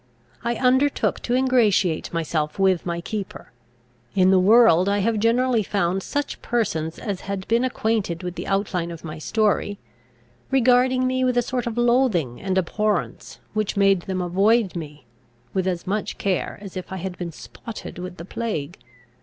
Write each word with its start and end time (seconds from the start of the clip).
I 0.43 0.55
undertook 0.55 1.19
to 1.19 1.35
ingratiate 1.35 2.11
myself 2.11 2.57
with 2.57 2.87
my 2.87 3.01
keeper. 3.01 3.51
In 4.15 4.31
the 4.31 4.39
world 4.39 4.89
I 4.89 4.97
have 4.97 5.19
generally 5.19 5.61
found 5.61 6.01
such 6.01 6.41
persons 6.41 6.97
as 6.97 7.21
had 7.21 7.47
been 7.47 7.63
acquainted 7.63 8.23
with 8.23 8.33
the 8.33 8.47
outline 8.47 8.89
of 8.89 9.03
my 9.03 9.19
story, 9.19 9.77
regarding 10.49 11.05
me 11.05 11.23
with 11.23 11.37
a 11.37 11.43
sort 11.43 11.67
of 11.67 11.77
loathing 11.77 12.41
and 12.41 12.57
abhorrence, 12.57 13.37
which 13.53 13.77
made 13.77 14.01
them 14.01 14.21
avoid 14.23 14.75
me 14.75 15.05
with 15.53 15.67
as 15.67 15.85
much 15.85 16.17
care 16.17 16.57
as 16.61 16.75
if 16.75 16.91
I 16.91 16.97
had 16.97 17.15
been 17.19 17.31
spotted 17.31 17.99
with 17.99 18.17
the 18.17 18.25
plague. 18.25 18.79